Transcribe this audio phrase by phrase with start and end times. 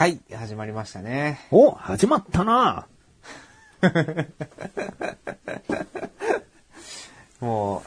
[0.00, 1.40] はい、始まりましたね。
[1.50, 2.86] お、始まったな
[7.38, 7.82] も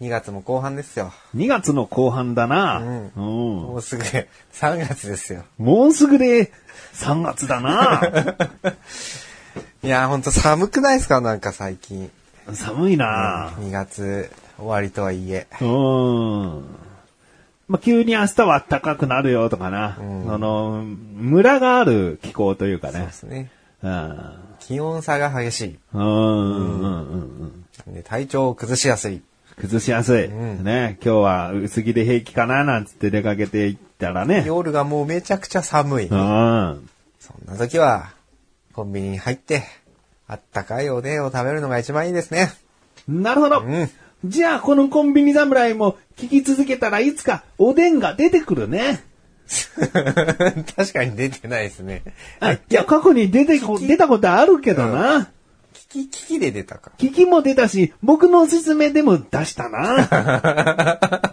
[0.00, 1.12] う、2月も後半ですよ。
[1.36, 3.24] 2月の後半だな、うんうん
[3.64, 4.26] もうすぐ3
[4.88, 5.44] 月ですよ。
[5.58, 6.50] もうすぐで
[6.94, 8.00] 3月だな
[9.84, 11.20] いやーほんと寒くないですか？
[11.20, 12.10] なんか最近。
[12.54, 15.46] 寒いな2月終わりとはいえ。
[15.60, 16.64] うん。
[17.72, 19.96] まあ、急に明日は暖かくなるよとかな。
[19.98, 23.12] うんその、ムラがある気候というかねそうで。
[23.12, 23.50] すね。
[23.82, 24.34] うん。
[24.60, 25.78] 気温差が激しい。
[25.94, 27.94] うん、うん、うん、うん。
[27.94, 29.22] で体調を崩しやすい。
[29.56, 30.26] 崩しやすい。
[30.26, 30.98] うんね。
[31.02, 34.44] 今日は薄着で平気かななんつって出かけていったらね。
[34.46, 36.08] 夜がもうめちゃくちゃ寒い。
[36.08, 36.90] うん。
[37.20, 38.12] そんな時は、
[38.74, 39.62] コンビニに入って、
[40.28, 42.52] あったかいおでんを食べるのが一番いいですね。
[43.08, 43.60] なるほど。
[43.60, 43.90] うん。
[44.24, 49.02] じゃあ、このコンビニ侍も聞き続けたらいつかおでんが出てくるね。
[50.76, 52.02] 確かに出てないですね。
[52.40, 55.30] あいや、過去に出てこ、出たことあるけどな。
[55.74, 56.92] 聞き、聞きで出たか。
[56.98, 60.98] 聞きも出たし、僕のおすすめでも出したな。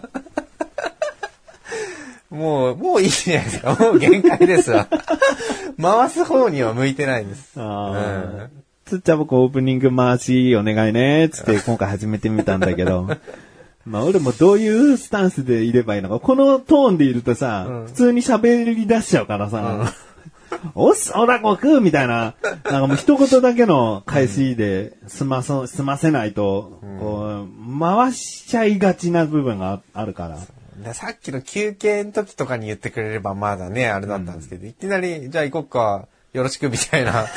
[2.30, 3.74] もう、もういいじゃないですか。
[3.74, 4.86] もう限界ですわ。
[5.80, 7.52] 回す方には向いてないです。
[7.56, 8.59] ああ。
[8.90, 13.06] つっちゃ僕オープニング回しお願いね、つって今回始めてみたんだけど。
[13.86, 16.18] まあ俺もどういうスタンスでいればいいのか。
[16.18, 17.86] このトーンでいるとさ、うん。
[17.86, 19.92] 普通に喋り出しちゃうからさ、
[20.74, 30.38] おっす、おらこくみたいな、なんかもう一言だけの返しで済まそ、済ませないと、こう、回しちゃいがちな部分がああるから。
[30.82, 37.26] でさっきの休憩の時とかに言ってくれればまだね、あれだったんですけど、いきなり、じゃあ行こっか、よろしくみたいな。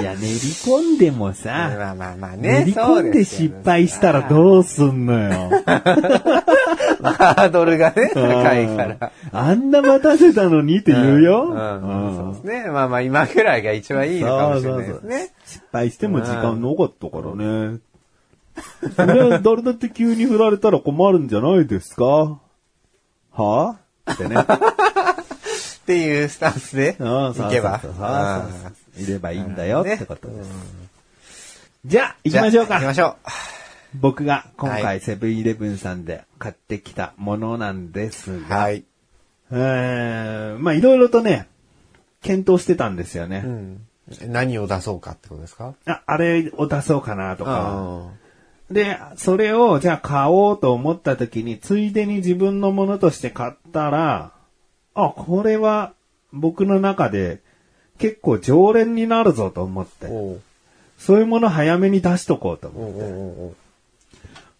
[0.00, 2.60] いや、練り込んでもさ、まあまあまあね。
[2.60, 5.30] 練り込んで失敗したらうどうすんのよ。
[7.04, 9.12] ハードルがね、高いから。
[9.32, 11.44] あんな待たせたのにって言うよ。
[11.44, 12.70] うんうんそうですね。
[12.70, 15.30] まあまあ今ぐらいが一番いいのかもしれないですね。
[15.46, 17.78] 失敗しても時間なかったからね。
[18.96, 22.04] それは誰だって急に振られたら困るんじゃないですか？
[23.32, 23.76] は？
[24.06, 24.36] ぁってね。
[25.84, 27.80] っていうスタンスでうん行けば。
[28.96, 30.50] いればいいんだよねってことです。
[31.84, 32.86] じゃあ、行きましょうじゃあ行きか。
[32.86, 33.16] ましょ
[34.00, 38.48] 僕が今は回セブンイレブンさんで買ってきたものなんですう。
[38.48, 38.84] が、はい。
[39.52, 41.48] えー、まあいろいろとね、
[42.22, 43.42] 検討してたんですよね。
[43.44, 43.86] うん。
[44.26, 45.74] 何を出そうかってことですか？
[45.86, 47.70] ああれを出そうかなとか。
[47.72, 48.10] あ
[48.70, 54.33] で、それをじゃあ買おうと思った時に、ついでに自分のものとして買ったら、
[54.94, 55.92] あ、これは
[56.32, 57.40] 僕の中で
[57.98, 60.40] 結構常連になるぞと思って、おう
[60.98, 63.02] そういうもの早めに出しとこうとおう思って。
[63.02, 63.56] おうおう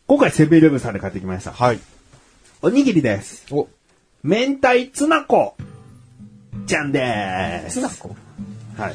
[0.06, 1.52] 今回セブンイレブンさんで買ってきました。
[1.52, 1.80] はい。
[2.60, 3.46] おにぎりです。
[3.50, 3.68] お、
[4.22, 5.56] 明太ツナ粉
[6.66, 7.80] ちゃんです。
[7.80, 8.14] ツナコ？
[8.76, 8.94] はい。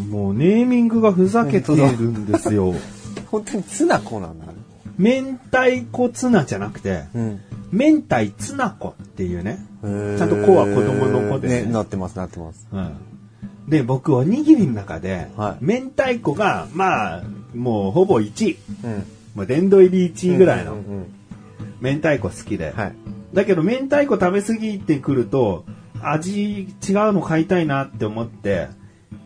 [0.00, 2.74] もうネーミングがふざけているんですよ。
[3.30, 4.52] 本当にツナコなんだね。
[4.96, 7.40] 明太子ツナじゃなくて、うん。
[7.70, 9.58] 明太ツナ粉っていうね。
[9.82, 11.72] ちゃんと子は子供の子ですねね。
[11.72, 12.66] なってます、なってます。
[12.72, 12.96] うん。
[13.68, 17.22] で、僕、おにぎりの中で、はい明太子が、まあ、
[17.54, 18.58] もうほぼ1位。
[18.84, 19.04] うん。
[19.34, 21.06] もう殿堂入り1位ぐらいのうんうん
[21.80, 22.72] 明太子好きで。
[22.74, 22.92] はい。
[23.34, 25.64] だけど、明太子食べ過ぎてくると、
[26.02, 26.68] 味違う
[27.12, 28.68] の買いたいなって思って、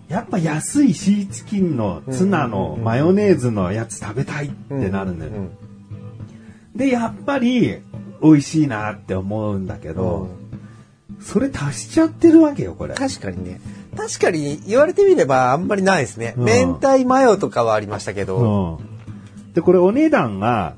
[0.08, 5.32] やっぱ安いシーチキンのツナのマヨネーズのやつ食べたいってなるんだよ。
[5.32, 5.50] うん
[6.74, 7.78] で、やっぱり、
[8.22, 10.28] 美味しいなって思うんだけど、
[11.20, 12.94] それ足しちゃってるわけよ、これ。
[12.94, 13.60] 確かにね。
[13.96, 16.34] 確かに言われてみればあんまりないですね。
[16.36, 18.78] うん明太マヨとかはありましたけど。
[18.78, 19.52] うん。
[19.52, 20.74] で、これお値段が、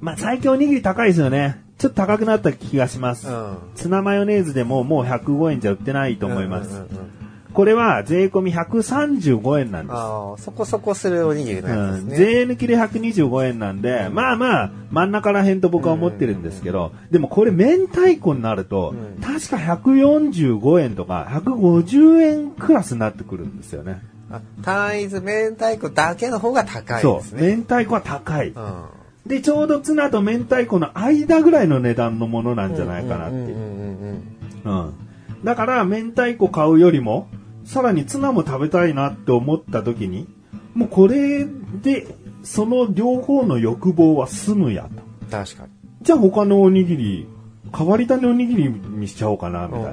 [0.00, 1.62] まあ、最近おにぎり高いですよね。
[1.78, 3.28] ちょっと高くなった気がします。
[3.28, 3.58] うん。
[3.74, 6.70] ツナマヨネーズでももう105円じゃ売ってないと思います。
[6.70, 7.17] うんうんうんうん
[7.58, 9.96] これは税込み135円なんです。
[9.96, 12.26] ああ、そこそこするおにぎりのうん、ですね。
[12.32, 24.02] 税抜きで125円なんで、まあまあ、真ん中ら辺と僕は思ってるんですけど、でもこれ明太子になると、うん確か145円とか150円クラスになってくるんですよね。
[24.30, 27.32] あ単一明太子だけの方が高いそうです。
[27.32, 27.56] ね。
[27.56, 28.50] 明太子は高い。
[28.50, 28.84] うん。
[29.26, 33.42] で、ちょうどツナと明太子の間ぐらいの値段のものなんじゃないかなっていう。
[33.42, 34.22] うんうんうん
[34.64, 34.94] うんうん。
[35.42, 37.28] だから、明太子買うよりも、
[37.68, 40.26] さらにツナも食べたいなって思った時に、
[40.74, 42.06] もうこれで、
[42.42, 45.02] その両方の欲望は済むやと。
[45.30, 45.68] 確かに。
[46.00, 47.28] じゃあ他のおにぎり、
[47.76, 49.92] 変わり種おにぎりにしちゃおうかな、みたいな。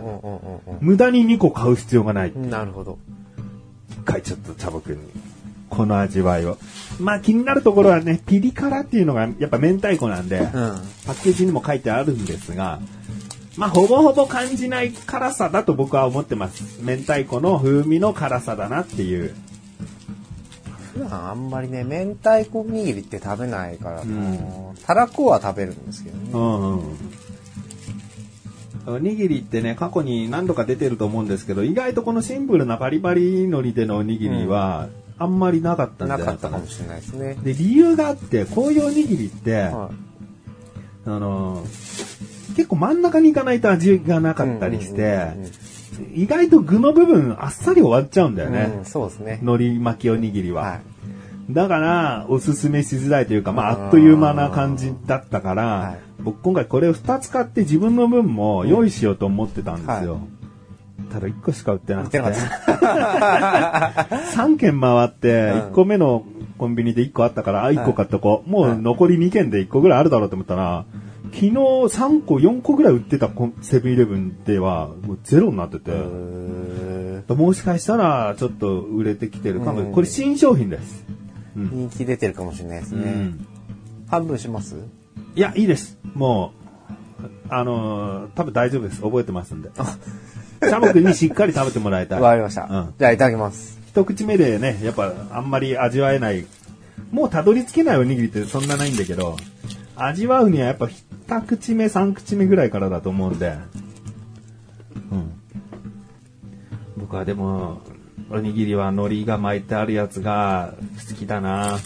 [0.79, 2.29] 無駄に2個買う必要がない。
[2.29, 2.97] うんなるほど。
[3.91, 4.97] 一回ちょっと茶僕に、
[5.69, 6.57] この味わいを。
[7.01, 10.47] まあ気になるところはね、ピリ辛っていうのがやっぱ明太子なんで、うん。
[10.47, 10.61] パ
[11.11, 12.79] ッケージにも書いてあるんですが、
[13.57, 16.81] まあ、ほぼほぼ感じない辛さだと僕は思ってます。
[16.81, 19.33] 明太子の風味の辛さだなっていう。
[20.93, 26.31] 普段あんまりね、明太子おにぎりって食べないから、んたらこは食べるんですけどね。
[26.33, 26.95] うんうん。
[28.87, 36.67] おにぎりってね、過去に何度か出てると思うんですけど、意外とこのシンプルなバリバリ海苔でのおにぎりは、あんまりなかったんじゃなないかなかったかも。
[36.67, 37.37] しれないですね。
[37.41, 39.89] で、理由があって、こういうおにぎりって、は
[41.07, 41.63] あの
[42.55, 45.51] 結構真ん中に行かないと味がなかったりしてうんうんうんうん、
[46.15, 48.51] 意外と具の部分あっさり終わっちゃうんだよい。
[48.51, 48.73] ね。
[48.79, 49.39] うん、そうですね。
[49.41, 50.63] 海苔巻きおにぎりは。
[50.63, 50.81] はい。
[51.51, 60.13] だから、おすすめしづらいというか、まあ、あっという間な感じだったから、はい僕今回これを2つ買って自分の分も用意しようと思ってたんですよ。
[60.13, 60.19] は
[61.11, 62.17] ただ1個しか売ってなくて。
[62.17, 63.91] 売ってな
[64.33, 66.25] 3軒回って、うん1個目の
[66.57, 68.49] コンビニで1個あったから、あ、1個買っとこう。
[68.49, 70.85] もう残り2軒で1個ぐらいあるだろうと思ったら、
[71.35, 73.29] 昨日3個、4個ぐらい売ってた
[73.61, 75.91] セブンイレブンでは、もうゼロになってて。
[75.91, 79.81] うもしかしたら、ちょっと売れてきてるかも。
[79.81, 81.03] うんこれ新商品です。
[81.57, 83.03] うん人気出てるかもしれないですね。
[83.03, 83.47] うん
[84.07, 84.75] 半分します？
[85.35, 85.97] いや、いいです。
[86.13, 86.53] も
[87.19, 89.01] う、あのー多分大丈夫です。
[89.01, 89.69] 覚えてますんで。
[90.63, 92.21] シャボ君にしっかり食べてもらいたい。
[92.21, 92.63] わかりました。
[92.63, 93.77] うんじゃあいただきます。
[93.87, 96.45] 一口目でね、やっぱあんまり味わえない。
[97.11, 99.35] もうたどり着けないおにぎりってそんなないんだけど、
[99.95, 100.87] 味わうにはやっぱ
[101.27, 103.57] 二口目、三口目ぐらいからだと思うんで。
[105.11, 105.31] うん。
[106.97, 107.81] 僕はでも、
[108.29, 110.73] おにぎりは海苔が巻いてあるやつが
[111.09, 111.77] 好きだな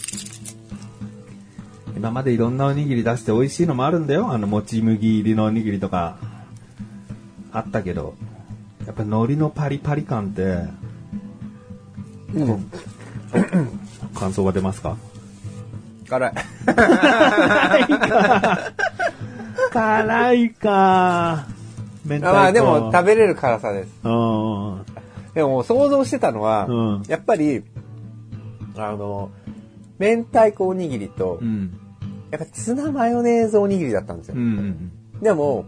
[1.96, 4.30] 今までいろんなおにぎり出して美味しいのもあるんだよ。
[4.32, 6.16] あの、もち麦入りのおにぎりとか、
[7.52, 8.14] あったけど、
[8.86, 10.64] やっぱ海苔のパリパリ感って、
[12.34, 12.70] うん。
[14.14, 14.96] 感想が出ますか？
[16.08, 16.32] 辛い。
[19.72, 21.46] 辛いか。
[22.04, 23.90] 明太子まあでも食べれる辛さです。
[25.34, 27.62] でも想像してたのは、うんやっぱり、
[28.76, 29.30] あの、
[29.98, 31.78] 明太子おにぎりと、うん。
[32.30, 34.34] やっぱツナマヨネーズおにぎりだったんですよ。
[34.36, 35.22] うんうん。
[35.22, 35.64] でも、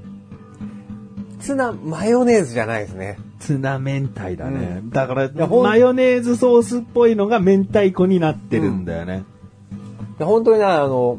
[1.40, 3.18] ツナマヨネーズじゃないですね。
[3.40, 4.82] ツナ明太だね。
[4.88, 9.24] うだから、マヨネーズソースっぽいのが明太子になってるんだよね。
[10.18, 11.18] で本当にね、あの、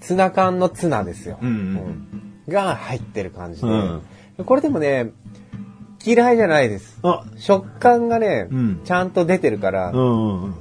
[0.00, 1.38] ツナ缶のツナですよ。
[1.42, 4.02] うんうんうんが入ってる感じで、うん
[4.46, 5.10] これでもね、
[6.06, 7.00] 嫌いじゃないです。
[7.02, 10.54] あ、食感がね、うんちゃんと出てるから、うんうんうん。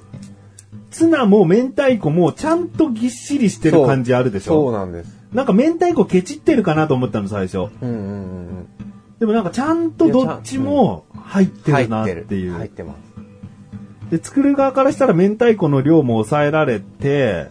[0.90, 5.16] ツナも明太子もちゃんとぎっしりしてる感じあるでしそうょなんです。
[5.32, 7.58] なんか明太子ケチってるかなと思ったの最初。
[7.60, 7.94] うんうんう
[8.62, 8.68] ん
[9.20, 12.06] でもなんかちゃんとどっちも入ってるなっ。
[12.06, 12.54] ていう。
[12.54, 12.98] 入ってます。
[14.12, 17.48] で、作る側からしたら明太子の量も抑えられて、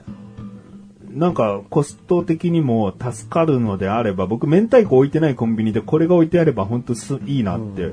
[1.17, 7.93] なんかコスト的にも助かるのであれば、僕明太子置いてないコンビニでこれが置いてあれば本当すいいなって。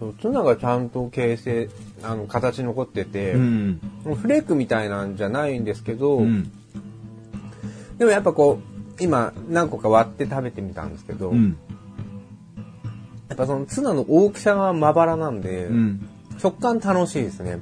[0.00, 1.68] そうツナがちゃんと形成、
[2.02, 3.80] あの、形残ってて、うん。
[4.16, 6.50] フレークみたいなんじゃないんですけど、うん。
[7.98, 8.58] でもやっぱこ
[8.98, 11.58] う、今何個か割って食べてみたんですけど、うん。
[13.28, 16.08] やっぱそのツナの大きさがまばらなんで、うん。
[16.38, 17.52] 食感楽しいですね。
[17.52, 17.56] う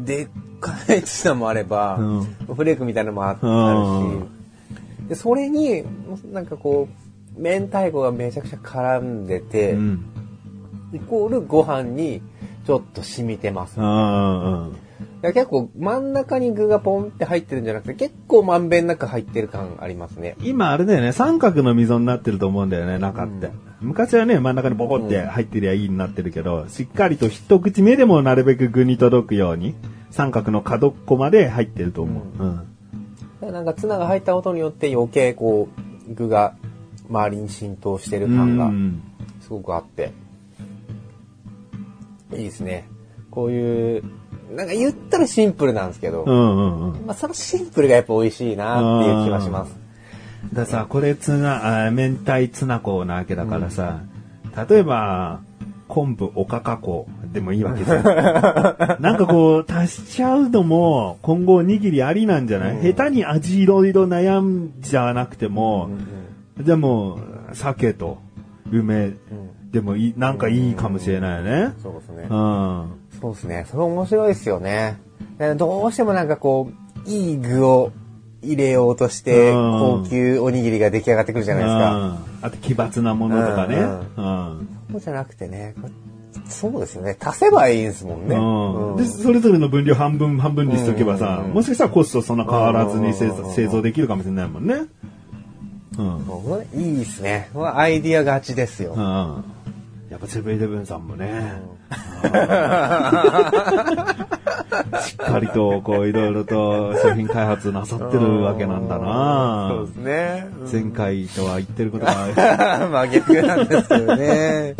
[0.00, 0.04] ん。
[0.04, 0.28] でっ
[0.60, 2.24] かいツナもあれば、うん
[2.54, 3.40] フレークみたいなのもある
[5.04, 5.84] し、でそれに、
[6.32, 6.88] なんかこ
[7.36, 10.04] う、明太子がめちゃくちゃ絡んでて、うん。
[10.92, 12.22] イコールご飯に
[12.66, 13.78] ちょっと染みてます。
[15.22, 20.36] 結構真ん中に具がポンって入ってるんじゃなくて、結構まんべんなく入ってる感ありますね。
[20.42, 23.50] 今あれだよね、三角の溝になってると思うんだよね、中って。
[23.80, 29.74] 昔はね、真ん中にボコって入ってりゃいいになってるけど、しっかりと一口目でもなるべく具に届くように、
[30.10, 32.42] 三角の角っこまで入ってると思う。
[32.42, 32.56] うん。
[32.56, 32.66] だか
[33.46, 35.68] らなんかツナが入ったことによって余計こ
[36.08, 36.56] う、具が
[37.08, 39.02] 周りに浸透してる感がうん
[39.40, 40.12] すごくあって、
[42.32, 42.88] いいですね。
[43.30, 44.04] こういう、
[44.54, 47.06] なんか言ったらシンプルなんですけど、うんうんうん。
[47.06, 49.87] まあそのシンプルがやっぱ美味しいなっていう気がします。
[50.52, 54.00] ださ、これツナ、あ明太ツナ粉なわけだからさ、
[54.68, 55.40] 例えば、
[55.88, 58.04] 昆布、おかか粉でもいいわけじゃん。
[59.02, 65.90] なんかこう、足しちゃうのも、今後おにぎりありなんじゃない、下手に味いろいろ悩んじゃなくても、
[66.58, 67.18] でも、
[67.52, 68.18] 鮭と
[68.70, 69.12] 梅
[69.72, 71.72] でもいい、なんかいいかもしれないよね。
[71.82, 72.34] そうですねう。
[72.34, 72.86] ん。
[73.20, 73.66] そうですね。
[73.70, 74.98] それ面白いですよね。
[75.56, 76.70] どうしてもなんかこ
[77.06, 77.92] う、いい具を
[78.42, 81.94] 入れようとして、うん高級おにぎりが出来上がってくるじゃないですか。
[81.94, 83.76] うんあと奇抜なものとかね。
[83.76, 84.68] ううん。
[84.92, 85.88] そうじゃなくてね、こ
[86.48, 87.16] そうですよね。
[87.20, 88.36] 足せばいいんですもんね。
[88.36, 94.82] うんうんで、それぞれの分量半分半分にしとけばさ、うんもしかしたらコストそんな変わらずに製うん造製造できるかもしれないもんね。
[95.98, 96.80] うん。
[96.80, 97.50] いいですね。
[97.52, 98.94] これはアイディア勝ちですよ。
[98.94, 99.44] うん。
[100.10, 101.60] やっぱセブンイレブンさんもね、
[105.02, 110.46] しっかりとこういろいろと商品開発なさってるわけなんだそうなですね。
[110.70, 114.74] 前回とは言ってることが、 まあ逆なんですけどね。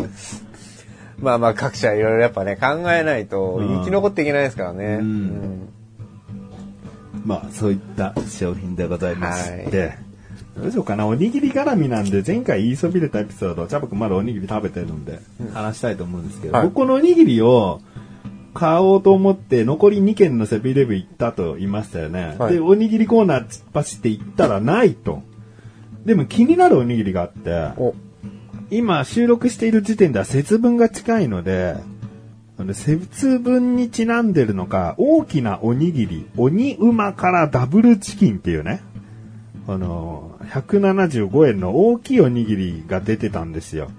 [1.21, 4.85] まあまあ各社いろいろやっぱね考えないとうん生き残っていけないですからね。
[5.01, 5.03] うん。
[5.03, 5.69] うん。
[7.25, 9.97] まあそういった商品でございまして、
[10.57, 15.19] どうしようかな、おにぎり絡みなんで、前回言いそびれたエピソード、チャボくんまだおにぎり食べてるんで、
[15.53, 16.63] 話したいと思うんですけど、はい。
[16.65, 17.81] 僕このおにぎりを
[18.53, 22.35] 買おうと思って、残り2軒のセブンイレブン行ったと言いましたよね。
[22.37, 25.23] はいで、おにぎりコーナー突っ走って行ったらないと。
[26.05, 27.93] でも気になるおにぎりがあって、お、
[28.71, 31.75] 今収録している時点では節分が近いので、
[32.73, 38.81] 節分にちなんでるのか、大きなおにぎり、鬼馬からダブルチキンっていうね、
[39.67, 43.89] あの、175円の大きいおにぎりが出てたんですよ。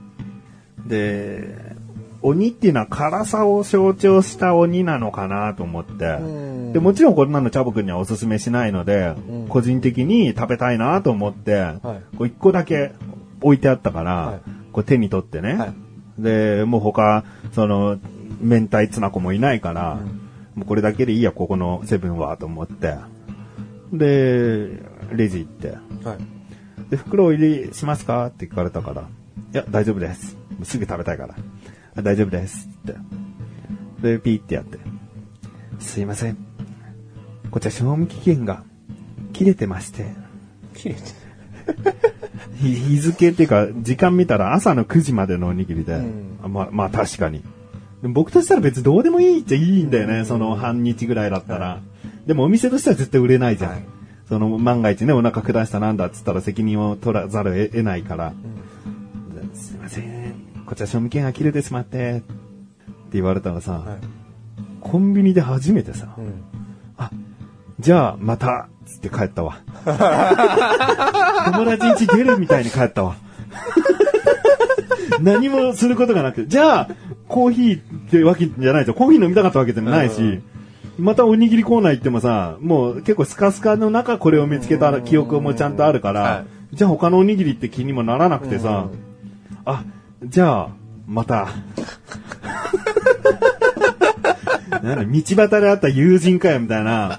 [0.86, 1.54] で、
[2.22, 12.92] 鬼っていうのは辛さを象徴した鬼なのかなと思ってん、で、もちろんこんなのチャボくんにはおすすめしないので、うん個人的に食べたいなと思って、はいこう一個だけ
[13.40, 14.40] 置いてあったから、はい
[14.72, 15.74] こう手に取ってね、はい
[16.18, 17.98] で、もう他、その、
[18.42, 19.98] 明太ツナ子もいないから、
[20.54, 22.96] もうこれだけでいいや、ここのセブンは、と思って。
[23.92, 24.68] で、
[25.12, 25.68] レジ行って。
[26.06, 26.90] はい。
[26.90, 28.26] で、袋を入れしますか？
[28.26, 29.04] って聞かれたから、い
[29.52, 30.36] や、大丈夫です。
[30.62, 31.34] すぐ食べたいから。
[32.00, 32.68] あ大丈夫です。
[32.82, 32.94] って。
[34.02, 34.78] で、ピーってやって。
[35.78, 36.36] すいません。
[37.50, 38.64] こちら賞味期限が
[39.32, 40.06] 切れてまして、
[40.74, 41.00] 切れて
[42.56, 47.42] 日 日付っていうか、時間見たら朝の9時までのおにぎりで、うんあまあ、まあ確かに。
[48.02, 51.80] 僕としたら別にどうでもいいっちゃいいんだよね、その半日ぐらいだったら。
[52.26, 53.70] でもお店としては絶対売れないじゃん。
[53.72, 53.84] はい
[54.30, 58.44] その万が一ね、お腹下したなんだっつったら責任を取らざるを得得ないから、すいま
[58.84, 58.99] せん、
[60.70, 62.24] こちら賞味期限が切れてしまって、って
[63.14, 63.98] 言われたらさ、はい。
[64.80, 66.44] コンビニで初めてさ、うん。
[66.96, 67.10] あ、
[67.80, 69.58] じゃあまた、つって帰ったわ。
[69.84, 73.16] 友達ん家出るみたいに帰ったわ。
[75.20, 76.88] 何もすることがなくて、じゃあ、
[77.26, 80.42] コーヒーってわけじゃないと、コーヒー飲みたかったわけでもないし、うん
[80.98, 88.88] またおにぎりコーナー行ってもさ、もう結構スカスカの中これを見つけた記憶もちゃんとあるから、はじゃあ他のおにぎりって気にもならなくてさ、
[89.64, 89.84] あ、
[90.24, 90.68] じゃあ、
[91.06, 91.48] また。
[94.82, 97.18] なんだ、道端で会った友人かよ、みたいな。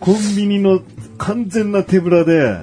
[0.00, 0.80] コンビニの
[1.18, 2.58] 完全な手ぶらで、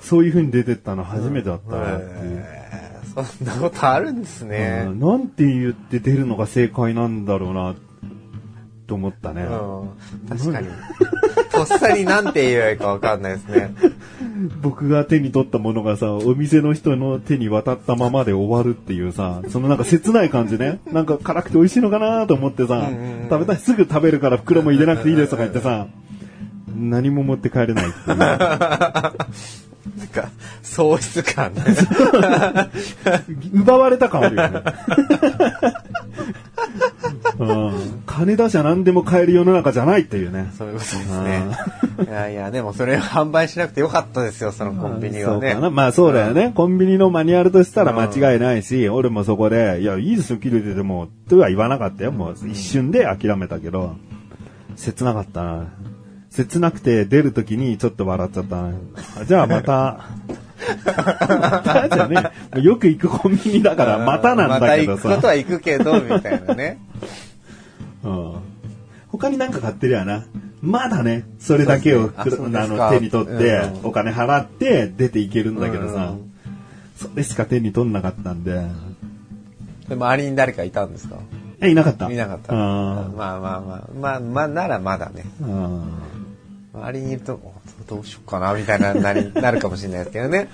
[0.00, 2.10] そういう風に出てったの初めてだったなっていう。
[2.22, 2.70] えー
[3.10, 4.84] そんなことあるんですね。
[4.86, 7.74] うんなんて言って出るのが正解なんだろうな、
[8.90, 9.42] と思ったね。
[9.42, 9.88] うん
[10.28, 10.66] 確かに。
[11.52, 13.72] とっさになんて言えばいいかわかんないですね。
[14.62, 20.80] 僕が手に取ったものがさ、お店の人の手に渡ったままで終わるっていうさ、そのなんか切ない感じね。
[20.90, 25.86] なんか辛くて美味しいのかなと思ってさ、うんうんうん食べたい、すぐ食べるから袋も入れなくていいですとか言ってさ、
[26.74, 28.16] 何も持って帰れないっていう。
[30.00, 30.30] なんか、
[30.62, 31.62] 喪失感ね。
[33.54, 34.62] 奪われた感あるよね。
[38.30, 40.50] うん、金出しゃ何でも買える世の中じゃないっていうね。
[40.56, 41.42] そういうことですね。
[42.08, 45.70] いやいや、でもそれを販売しなくてよかったですよ、そのコンビニはねそ。
[45.70, 46.52] まあそうだよね。
[46.54, 52.12] コンビニのマニュアルとしたら間違いないし、俺もそこで、いや、いいですよ、切れてても、とは言わなかったよ。
[52.12, 53.96] もう一瞬で諦めたけど、
[54.76, 55.66] 切なかったな。
[56.30, 58.72] 切なくて出るときにちょっと笑っちゃったな。
[59.20, 60.04] あじゃあまた、
[60.86, 65.08] またじゃねえよく行くコンビニだから、またなんだけどさ。
[65.08, 66.78] また行くことは行くけど、みたいなね。
[68.04, 68.34] うん。
[69.08, 70.26] 他になんか買ってるやな。
[70.62, 72.12] まだね、それだけをね。
[72.18, 72.24] あ
[72.66, 73.86] の手に取って、うん。
[73.88, 76.32] お金払って出ていけるんだけどさ、うん。
[76.96, 78.66] それしか手に取んなかったんで、
[79.88, 81.16] で周りに誰かいたんですか？
[81.60, 82.10] え、いなかった。
[82.10, 82.54] いなかった。
[82.54, 82.58] うん。
[82.58, 83.88] まあまあまあ。
[83.98, 85.24] まあ、まあ、ならまだね。
[85.40, 85.82] うん。
[86.72, 87.52] 周りにいると、お
[87.86, 90.48] どうしようかな、みたいな、なり、なるかもしれないですけどね。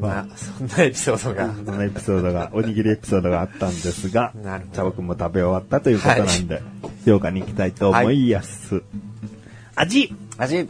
[0.00, 1.54] まあ、そんなエピソードが。
[1.54, 6.62] そのエピソードが、おにぎりエピソードがあったんですが、なるほどチャボくんも食べ終わったということなんで、
[7.04, 8.82] 評価に行きたいと思います。
[9.74, 10.68] 味味、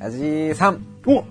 [0.00, 0.78] 味3。
[1.06, 1.24] お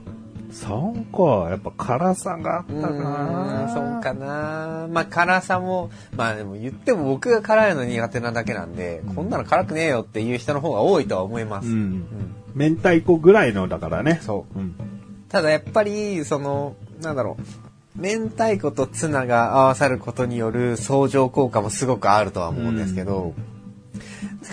[0.51, 1.49] !3 か。
[1.49, 4.87] やっぱ辛さがあったうーかん、そうかな。
[4.91, 11.69] まあ辛さも、まあでも言っても僕が辛いの苦手なだけなんで、こんなの辛くねえよっていう人の方が多いとは思います。
[11.69, 12.05] うん。
[12.53, 14.19] 明太子ぐらいのだからね。。
[14.21, 14.75] そううん。
[15.29, 17.43] ただやっぱり、その、なんだろう。
[17.95, 23.33] 明太子とツナが合わさることによる相乗効果もすごくあるとは思うんですけど、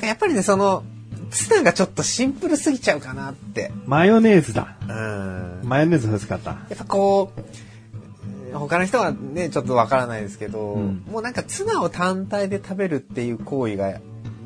[0.02, 0.82] やっぱりね、その、
[1.30, 3.70] ツナがちょっとシンプルすぎちゃうかなって。
[3.86, 4.76] マヨネーズだ。
[4.82, 5.60] うん。
[5.64, 6.50] マヨネーズ欲しかった。
[6.50, 14.00] やっぱこう、他の人はね、ちょっとわからないですけど、うんもうなんかツナを単体で食べるっていう行為が、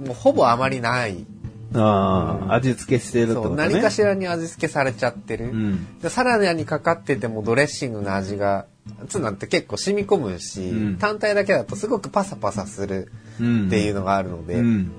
[0.05, 1.25] もうほぼあまりない。
[1.75, 3.57] ああ、味付けしてるってことね。
[3.57, 5.47] 何かしらに味付けされちゃってる。
[5.47, 6.01] うん。
[6.01, 8.67] でサラダにかかっててもドレッシングの味が、
[9.09, 13.11] ツナって結構染み込むし、うん単体だけだとすごくパサパサする
[13.41, 13.67] うん。
[13.69, 14.91] っていうのがあるので、うん。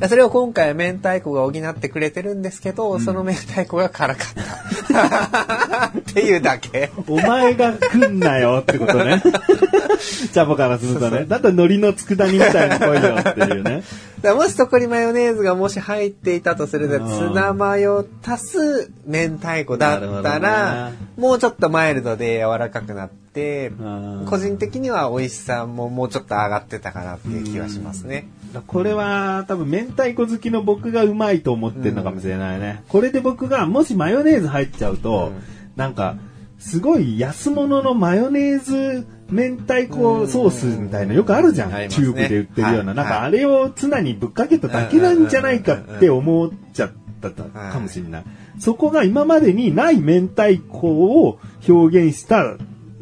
[0.00, 5.92] でそれを今回は明太子が補ってくれてるんですけど、その明太子が辛かった。
[5.98, 6.90] っていうだけ。
[7.06, 9.22] お前が来んなよってことね。
[10.00, 11.26] チャボからするとね。
[11.28, 13.82] だったら海苔の佃煮みたいに来いよっていうね。
[14.22, 28.28] だもしそこにマヨネーズがもし入っていたとすると、うんツナマヨ足す明太子だったら、もうちょっとマイルドで柔らかくなってうん、個人的には美味しさももうちょっと上がってたかなっていう気はしますね。
[28.66, 32.82] これは多分明太子好きの僕がうまいと思ってるのかもしれないね。
[32.88, 35.42] これで僕がもしマヨネーズ入っちゃうと、うん。
[35.76, 36.16] なんか、
[36.58, 41.70] すごい安物のマヨネーズ明太子ソースみたいなよくあるじゃん。
[41.70, 41.88] ね。
[41.88, 42.88] チューブで売ってるような。
[42.88, 42.96] はい。
[42.96, 48.24] なんかあれをツナにぶっかけただけなんじゃないかって思っちゃったかもしれない。
[48.58, 50.88] そこが今までにない明太子
[51.24, 52.56] を表現した、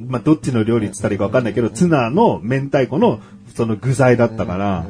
[0.09, 3.21] まあ、どっちの料理って言ったらいいかわかんないけど、ツナの明太子の
[3.55, 4.87] その具材だったから、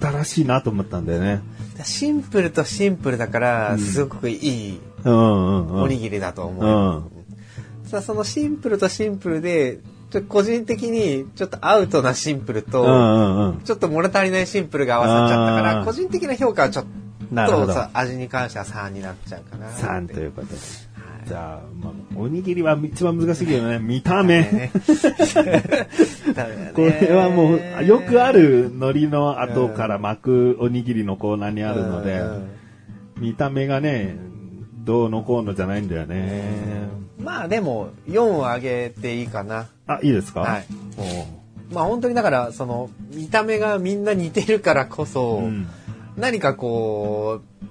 [0.00, 1.40] 新しいなと思ったんだよね。
[1.84, 4.80] シンプルとシンプルだから、すごくいい。
[5.04, 7.04] おにぎりだと思う。
[7.94, 8.02] うん。
[8.02, 9.78] そのシンプルとシンプルで、
[10.10, 13.54] ちょ個人的にちょっとアウトなシンプルと。
[13.64, 16.84] ちょっと物足りないシンプルが合わさっちゃったから、個人的な評価はちょっ
[17.34, 19.82] とさ味に関しては3になっちゃうかなって。
[19.82, 20.54] 3ということで。
[21.26, 24.70] じゃあ、まあ、おにぎりは一番難しいけどね、見た目。
[26.74, 32.48] これはもう、よくある海苔の後から巻くおにぎりのコーナーにあるのでうん、
[33.18, 34.16] 見た目がね、
[34.84, 36.42] どうのこうのじゃないんだよね。
[37.18, 39.68] まあでも、4を上げていいかな。
[39.86, 40.40] あ、いいですか？
[40.40, 40.66] はい。
[41.70, 45.66] おまあ本当にだから、その、見た目がみんな似てるからこそ、うん
[46.16, 47.64] 何かこう、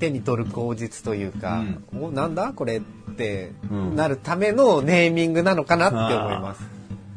[0.00, 1.62] 手に取る口実というか、
[1.94, 2.80] お、なんだこれっ
[3.16, 3.96] てうん。
[3.96, 6.62] なるためのネーミングなのかなって思います。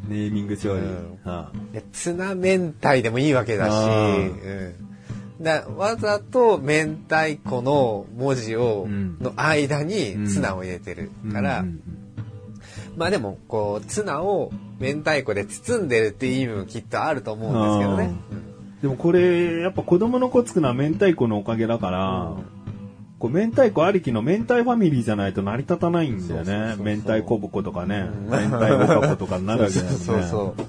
[0.07, 0.81] ネーミング勝利。
[0.81, 1.19] うん。
[1.25, 4.75] あでツナ明太でもいいわけだし、あうん、
[5.41, 9.17] だわざと明太子の文字を、うん。
[9.19, 10.27] の間にうん。
[10.27, 11.81] ツナを入れてるから、うんうん
[12.95, 18.13] まあでもこうツナを明太子で包んでるっていう意味もきっとあると思うんですけどね。
[18.83, 22.35] でもこれ、やっぱ子供の子つくのは明太子のおかげだから、
[23.23, 26.75] こう明太子ありきの明太ファミリーじゃないと成り立たないんだよね。
[26.77, 29.97] 明太子ぼことかね、うん明太子かことかになるわけだよね。
[29.97, 30.63] そうそう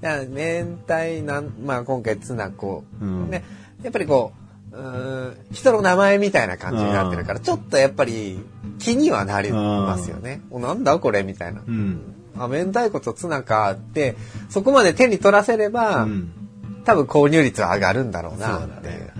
[0.00, 3.42] 明太なん、まあ今回ツナ子、うんね、
[3.82, 4.32] やっぱりこ
[4.70, 8.38] う、うーん人の名前みたいな感じになってるから、ちょっとやっぱり
[8.78, 10.42] 気にはなりますよね。
[10.52, 11.62] お、なんだこれみたいな。
[11.66, 12.00] うん。
[12.38, 14.14] あ、明太子とツナかって、
[14.50, 16.32] そこまで手に取らせれば、うん
[16.84, 18.88] 多分購入率は上がるんだろうなって。
[18.88, 19.15] そう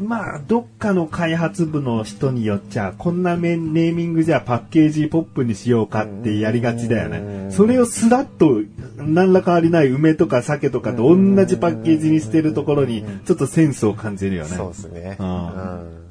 [0.00, 7.50] まあ、どっかの開発部の人によっちゃ、こんなネーミングじゃパッケージポップにしようかってやりがちだよね。
[7.50, 8.62] それをスラッと、
[8.96, 14.50] 何ら変わりない梅とか鮭とかと同じパッケージにしてるところに、ちょっとセンスを感じるよね。
[14.56, 15.16] そうですね。
[15.18, 16.10] ううんん。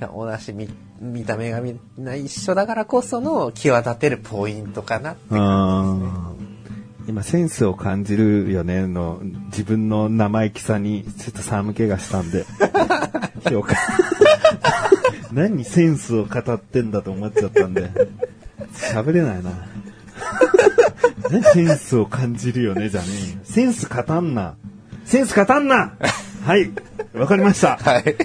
[0.00, 0.68] 同じ見
[1.00, 6.33] 見た目がみんな一緒だからこその際立てるポイントかなってうん
[7.06, 12.46] 今、センスを感じるよねの、自分の生意気さに、ちょっと寒気がしたんで、
[13.50, 13.76] 評価。
[15.32, 17.90] 何センスを語ってんだと思っちゃったんで、
[18.72, 19.50] 喋れないな。
[21.30, 23.38] 何センスを感じるよねじゃねえよ。
[23.44, 24.54] センス語んな。
[25.04, 25.92] センス語んな
[26.44, 26.70] はい、
[27.14, 27.76] わかりました。
[27.76, 28.16] はい。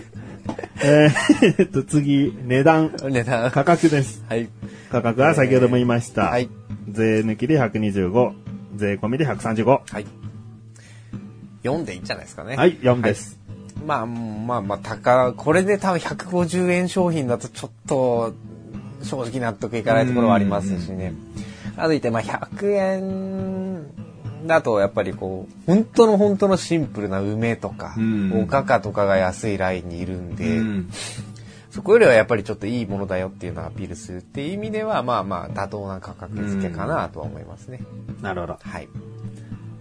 [0.82, 3.52] えーえっと、次、値段、値段。
[3.52, 4.24] 価格です。
[4.30, 4.50] はい。
[4.92, 6.24] 価格は先ほども言いました。
[6.26, 6.50] はい。
[6.90, 8.34] 税抜きで125、
[8.76, 9.66] 税込みで135。
[9.66, 10.06] はい。
[11.64, 12.56] 4でいいんじゃないですかね。
[12.56, 13.40] はい、4です。
[13.86, 18.34] まあ、まあまあ、高、これで多分150円商品だとちょっと、
[19.04, 21.14] 正直納得いかないところはありますしね。
[21.78, 30.90] あといって、まあ、100円だとやっぱりこう、本当の本当のシンプルな梅とか、うんおかかとかが安いラインにいるんで、うん
[31.72, 37.82] そこよりはやっぱりちょっといいものだよっていうのをアピールするっていう意味では、まあまあ、妥当な価格付けかなとは思いますね。
[38.22, 38.58] なるほど。
[38.60, 38.90] はい。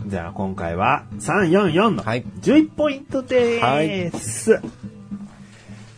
[0.07, 4.61] じゃあ今回は344のはい11ポイントでーす。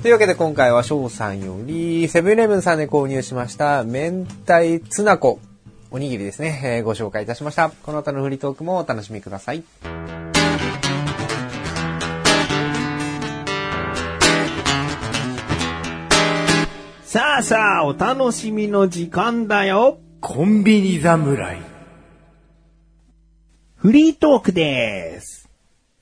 [0.02, 5.38] というわけで今回は翔さんよりセブンイレブンさんで購入しました明太ツナコ
[5.90, 7.70] おにぎりですね、えーご紹介いたしました。
[7.70, 9.64] この他のフリートークもお楽しみください。
[17.12, 19.98] さあさあ、お楽しみの時間だよ。
[20.20, 21.60] コンビニ侍。
[23.74, 25.48] フリートークです。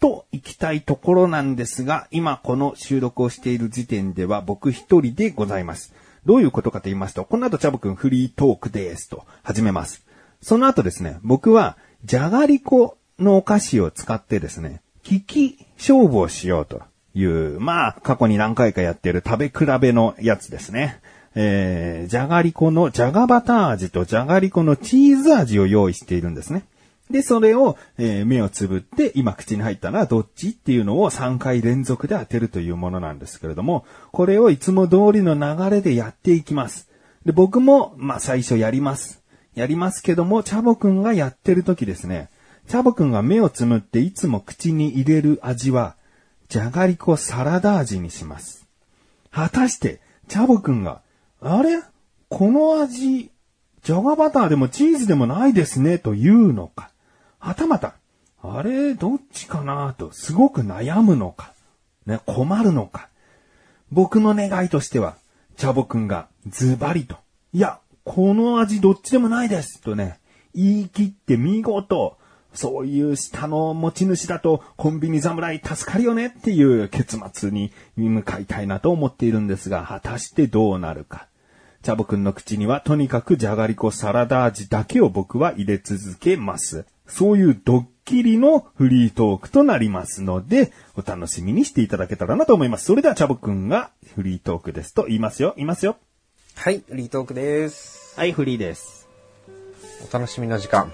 [0.00, 5.94] と行きたいところなんですが、今この収録をしている時点では僕一人でございます。
[6.26, 10.04] どういうことかと言いますと、この後チャボくんフリートークですと始めます。
[10.42, 16.82] その後ですね、僕はじゃがりこのお菓子を使ってですね、利き勝負をしようと
[17.18, 21.00] いう、まあ過去に何回かやってる食べ比べのやつですね。
[21.34, 26.64] えー、じゃがりこのじゃがバター味とじゃがりこのチーズ味を用意しているんですね。
[27.10, 36.88] で、それを、えー目をつぶって、今口に入ったのはどっちっていうのを3回連続で当てるというものなんですけれども、これをいつも通りの流れでやっていきます。
[37.24, 39.22] で、僕も、まあ、最初やります。
[39.54, 42.28] やりますけども、チャボくんがやってる時ですね、
[42.68, 45.96] チャボくんが目をつむっていつも口に入れる味は、
[46.48, 48.66] じゃがりこサラダ味にします。
[49.30, 51.02] 果たして、チャボくんが、
[51.42, 51.82] あれ？
[52.30, 53.30] この味、
[53.82, 56.90] じゃがバターでもチーズでもないですね、というのか。
[57.38, 57.94] はたまた、
[58.42, 59.94] あれ、どっちかな？
[59.98, 61.52] と、すごく悩むのか。
[62.06, 63.08] ね、困るのか。
[63.92, 65.16] 僕の願いとしては、
[65.58, 67.16] チャボくんがズバリと、
[67.52, 70.18] いや、この味どっちでもないですとね、
[70.54, 72.16] 言い切って見事、
[72.58, 81.28] そういう下の持ち主だとコンビニ侍助かるよねっていう結末に向かいたいなと思っているんですが、果たしてどうなるか。
[81.84, 86.84] チャボくんの口にはとにかくじゃがりこサラダ味だけを僕は入れ続けます。
[87.06, 92.86] そういうドッキリのフリートークとなりますので、お楽しみにしていただけたらなと思います。
[92.86, 95.54] それではチャボくんがフリートークですと言いますよ。
[95.56, 95.96] 言いますよ。
[96.56, 98.18] はい、フリートークです。
[98.18, 99.06] はい、フリーです。
[100.10, 100.90] お楽しみの時間。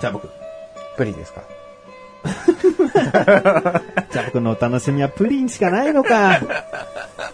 [0.00, 0.43] チャボくん。
[0.96, 1.42] プリンですか？
[2.24, 6.40] チャボくんのお楽しみはプリンしかないのか。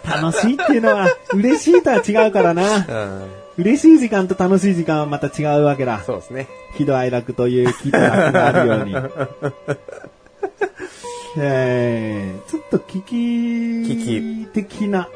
[0.03, 2.77] 楽しいっていうのは嬉しいとは違うからな。
[2.77, 3.29] うん。
[3.57, 6.01] 嬉しい時間と楽しい時間はまた違うわけだ。
[6.05, 6.47] そうですね。
[6.77, 8.95] 喜怒哀楽という喜と楽があるように。
[11.37, 15.07] えー、ちょっと危機的な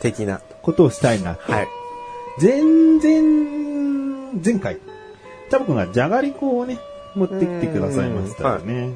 [0.00, 0.40] 的な。
[0.62, 1.52] ことをしたいなと。
[1.52, 1.68] はい。
[2.40, 4.76] 前々、前回、
[5.50, 6.78] チャボくんがじゃがりこをね、
[7.14, 8.92] 持ってきてくださいましたよね。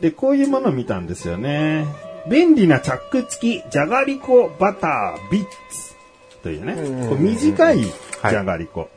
[0.00, 1.86] で、こういうものを見たんですよね。
[2.28, 5.94] 便利なチャック付きじゃがりこバタービッツ
[6.42, 8.88] というね、うんこう短いじゃがりこ。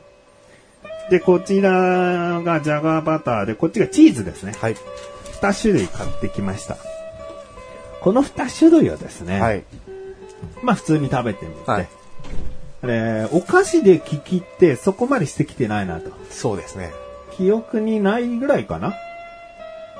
[1.10, 4.52] で、こちらがじゃがバターで、こっちがチーズですね。
[4.60, 4.76] はい。
[5.40, 6.76] 2種類買ってきました。
[8.00, 9.64] この2種類をですね、はい。
[10.62, 11.88] まあ普通に食べてみて、はい
[12.82, 16.10] えーお菓子で聞きってそこまでしてきてないなと。
[16.30, 16.92] そうですね。
[17.36, 18.94] 記憶にないぐらいかな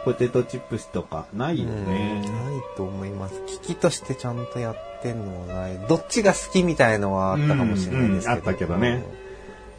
[0.05, 2.21] ポテトチップスとかないよね。
[2.21, 3.43] ないと思います。
[3.47, 5.79] 機器としてちゃんとやってんのはない。
[5.89, 8.35] どっちが好きみたいのはあったかもしれないですけど。
[8.35, 9.03] うんうんあったけどね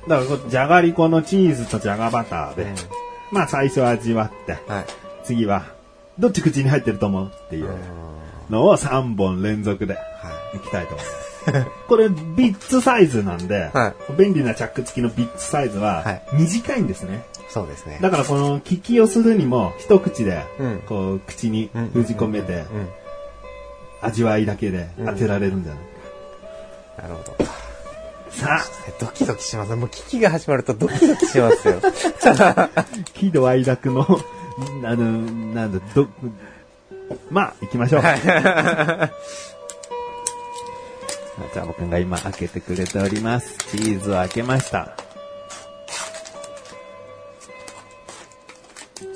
[0.07, 2.75] だからじゃがりこのチーズとじゃがバターで、うん
[3.31, 4.85] まあ最初味わって、はい。
[5.23, 5.65] 次は、
[6.17, 7.77] どっち口に入ってると思うっていううん
[8.49, 10.01] のを3本連続では
[10.55, 11.29] いきたいと思います。
[11.87, 17.23] これ、ビッツサイズなんで、は便利なチャック付きのビッツサイズははい短いんですね。
[17.49, 17.97] そうですね。
[18.01, 22.87] だからこの利きをするにも一口でうんこう口にうん封じ込めてうん。
[24.01, 25.83] 味わいだけで当てられるんじゃない？
[27.01, 27.45] なるほど。
[28.31, 28.63] さあ、
[29.01, 29.75] ドキドキします。
[29.75, 31.81] もう機器が始まるとドキドキしますよ。
[33.13, 34.05] 喜怒哀楽の、
[34.85, 35.11] あの、
[35.53, 36.07] なんだ、ど、
[37.29, 38.01] まあ、行きましょう。
[41.53, 43.57] じゃあ僕が今開けてくれております。
[43.71, 44.95] チーズを開けました。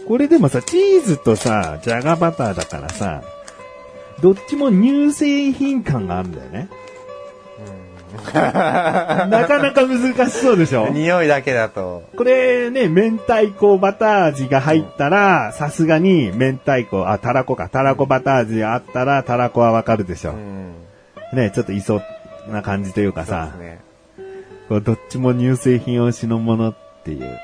[0.08, 3.24] これでもさ、チーズとさ、じゃがバターだからさ、
[4.22, 6.70] どっちも乳製品感があるんだよね。
[8.24, 8.34] な
[9.48, 10.90] かなか難しそうでしょ？
[10.90, 12.04] 匂いだけだと。
[12.16, 20.32] これね、明太子バター味が入ったら、さすがに明太子、あ、たらこか、たらこバター味があったら、たらこはわかるでしょ。
[20.32, 20.74] うん。
[21.34, 22.04] ね、ちょっといそう
[22.52, 23.82] な感じというかさね。
[24.70, 27.40] こうどっちも乳製品推しのものっていう。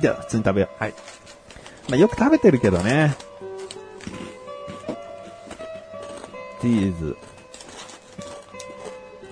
[0.00, 0.82] じゃあ、普通に食べよう。
[0.82, 0.94] はい。
[1.88, 3.14] まあ、よく食べてるけどね。
[6.60, 7.16] チーズ。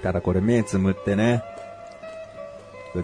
[0.02, 1.42] ただこれ目つむってね。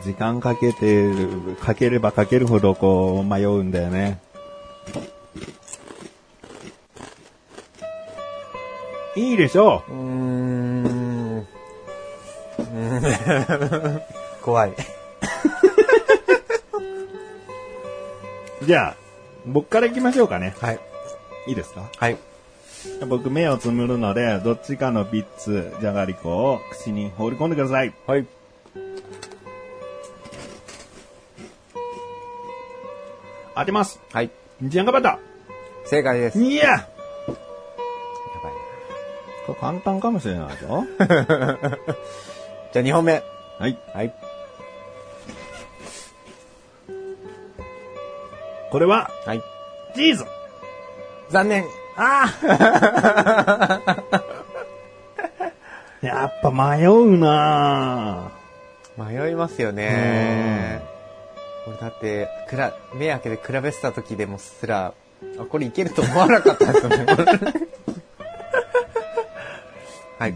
[0.02, 1.28] 時間かけてる、
[1.60, 4.18] かければかけるほどこう迷うんだよね。
[9.14, 9.82] いいでしょ？
[9.88, 9.92] う。
[9.92, 11.46] うーん
[14.42, 14.72] 怖い。
[18.66, 18.96] じゃあ、
[19.46, 20.54] 僕から行きましょうかね。
[20.60, 20.80] はい。
[21.46, 21.88] いいですか？
[21.96, 22.16] はい。
[23.08, 27.92] 僕目をつむるので、どっちかのビッツ、じゃがりこを口に放り込んでください。
[28.06, 28.26] はい。
[33.54, 34.00] 当てます。
[34.12, 34.30] はい。
[34.62, 35.18] じゃがバタ
[35.86, 36.38] 正解です。
[36.38, 36.42] ー。
[36.50, 38.52] いややばい
[39.46, 40.84] これ簡単かもしれないぞ。
[40.98, 41.06] な。
[41.08, 43.22] じゃあ2本目。
[43.58, 43.78] はい。
[43.94, 44.14] はい。
[48.76, 49.42] これは、はい。
[49.94, 50.26] チーズ
[51.30, 51.64] 残念。
[51.96, 52.30] あ
[53.72, 54.04] あ
[56.02, 58.32] やっぱ迷うな
[58.98, 60.82] 迷いますよね。
[61.66, 64.92] 俺だって、くら、目開けて比べてた時でもすら、
[65.38, 67.06] あ、これいけると思わなかったですよね。
[70.20, 70.34] はい。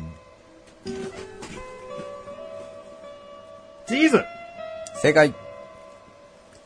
[3.87, 4.25] チーズ
[5.03, 5.35] 正解。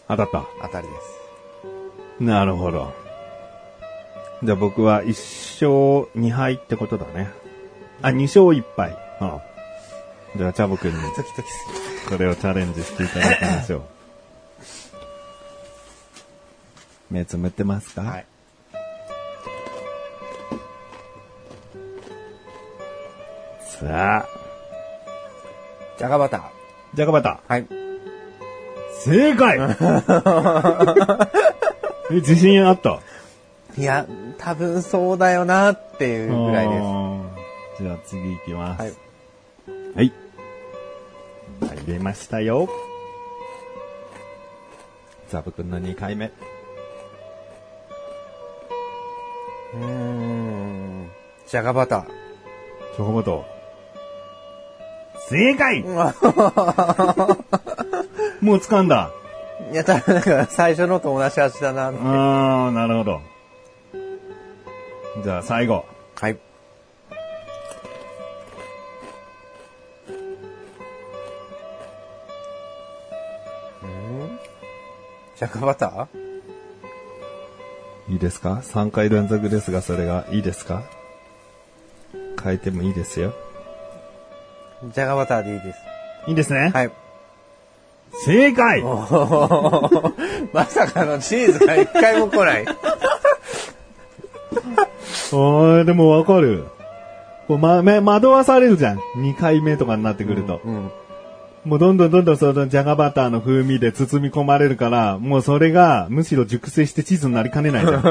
[0.06, 0.44] 当たった。
[0.62, 1.23] 当たりです。
[2.20, 2.92] なるほど。
[4.42, 7.30] じゃあ僕は1勝2敗ってことだね。
[8.02, 8.96] あ、2勝1敗。
[9.20, 9.40] うん。
[10.38, 10.96] じゃあ、チャボくんに。
[12.08, 13.82] これをチャレンジしていただきましょう。
[17.14, 18.02] 目つむってますか？
[18.02, 18.26] はい。
[23.80, 24.26] さあ、
[25.98, 26.42] じゃがバター。
[26.94, 27.64] じゃがバタはい。
[27.64, 27.84] ー。
[29.04, 29.58] 正解
[32.16, 33.00] え自信あった？
[33.76, 34.06] いや、
[34.38, 36.80] 多分そうだよなっていうぐらいです。
[37.78, 37.82] す。
[37.82, 38.82] じゃあ次行きます。
[38.82, 38.92] はい。
[39.96, 40.12] はい。
[41.86, 42.68] 入れましたよ。
[45.30, 46.26] ザブくんの2回目。
[49.74, 51.10] うーん。
[51.48, 52.06] じゃがバター。
[52.06, 53.44] チョコボト。
[55.28, 55.90] 正解 も
[58.54, 59.10] う掴んだ。
[59.72, 61.88] いや、多分なんか最初のと同じ味だな。
[61.88, 63.20] あー、なるほど。
[65.22, 65.84] じゃあ最後。
[66.16, 66.32] はい。
[66.32, 66.36] う
[73.86, 74.38] ん？
[75.36, 78.12] じゃがバター？
[78.12, 80.82] いいですか ?3 回連続ですが、それがいいですか？
[82.42, 83.32] 変えてもいいですよ。
[84.92, 85.78] じゃがバターでいいです。
[86.26, 86.70] いいですね。
[86.74, 86.90] はい。
[88.22, 88.82] 正解
[90.52, 92.64] まさかのチーズが一回も来ない。
[95.32, 96.64] おー、でもわかる。
[97.48, 98.98] こうま、め惑わされるじゃん。
[99.16, 100.60] 2回目とかになってくると。
[100.64, 100.90] うん。
[101.64, 108.02] もうどんどんどんどんそのジャガバターの風味で包み込まれるから、もうそれがむしろ熟成してチーズになりかねないじゃん。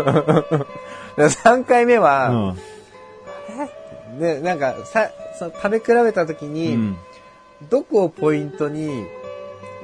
[1.18, 2.56] 3回目は、
[4.10, 4.20] うん。
[4.20, 6.98] で、なんか、さ、その食べ比べた時に、うん。
[7.70, 9.06] どこをポイントに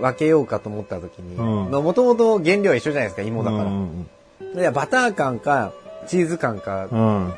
[0.01, 3.63] 分けようかと思った時に、うんもともと原料は一緒じゃないですか、芋だから。
[3.65, 4.07] うん。
[4.55, 5.73] でバター感か、
[6.07, 7.33] チーズ感か、うん。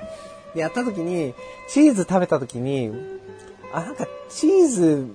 [0.53, 1.33] でやった時に、
[1.67, 2.91] チーズ食べた時に、
[3.73, 5.07] あ、なんかチーズ、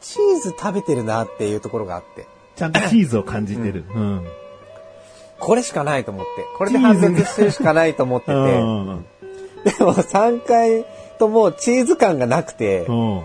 [0.00, 2.26] チーズ食べてるなっていうところがあって。
[2.56, 3.84] ちゃんとチーズを感じてる。
[3.94, 4.26] うん。
[5.40, 6.44] これしかないと思って。
[6.56, 8.32] これで判別するしかないと思ってて。
[8.32, 9.06] うん。
[9.64, 10.84] でも3回
[11.18, 13.22] ともチーズ感がなくて、っうん。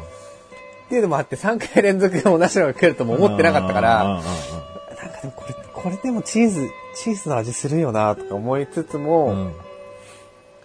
[0.89, 9.45] ていうのもあって3回連続で同じのが来るとも思ってなかったから、なんかでもこれ、これでもチーズ、チーズの味するよなとか思いつつも、うん。
[9.45, 9.53] うん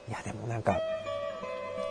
[0.09, 0.79] いやでもなんか、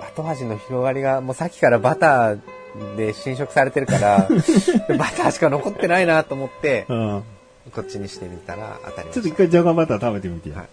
[0.02, 4.28] 後味の広がりがもうさっきからバターで侵食されてるから、
[4.98, 7.24] バターしか残ってないなと思って、うん。
[7.72, 10.56] こっちにしてみたら当たりましちょっと一回ジャガバター食べてみてよ。
[10.56, 10.68] はい。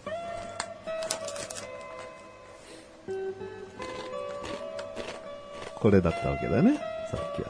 [5.76, 6.78] これだったわけだね、
[7.10, 7.48] さっきは。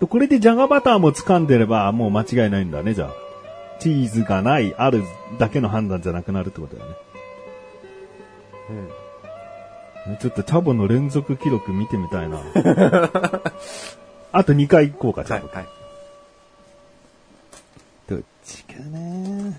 [0.00, 3.10] とこれでジャガバターも掴んでればもう間違いないんだね、じゃあ。
[3.78, 5.02] チーズがない、ある
[5.38, 6.96] だけの判断じゃなくなるってことだよね。
[10.06, 10.10] た。
[10.10, 10.16] うん。
[10.18, 12.40] ちょっとチャボの連続記録見てみたいな。
[14.32, 15.48] あと2回行こうか、チャボ。。
[15.48, 15.68] はいはい。
[18.08, 19.52] どっちかな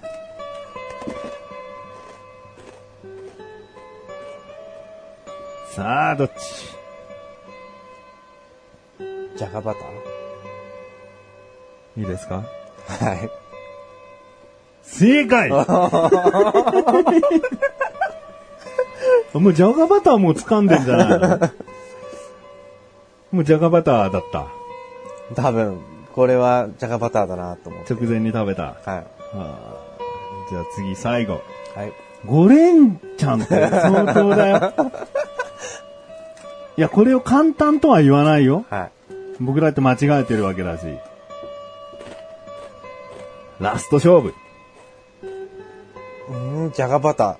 [5.72, 6.81] さあ、どっち？
[9.42, 9.80] じゃがバタ
[12.00, 12.44] いいですか？
[12.88, 13.28] はい。
[14.84, 15.50] 正解
[19.34, 21.40] もうジャガバターもう掴んでんじゃないの？
[23.32, 24.46] もうジャガバターだった。
[25.34, 25.80] 多分、
[26.14, 27.96] これはじゃがバターだなと思って。
[27.96, 28.62] 直前に食べた。
[28.64, 28.90] はい。
[28.90, 29.74] はあ
[30.52, 31.42] じゃあ次最後。
[31.76, 31.94] はい。
[32.28, 34.74] 5連チャンって相当だよ。
[36.78, 38.66] いや、これを簡単とは言わないよ。
[38.70, 38.92] はい。
[39.42, 40.86] 僕だって間違えてるわけだし。
[43.60, 44.34] ラスト勝負。
[46.30, 47.38] うーん、じゃがバタ